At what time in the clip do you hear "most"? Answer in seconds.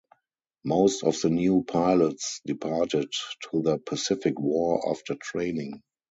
0.63-1.03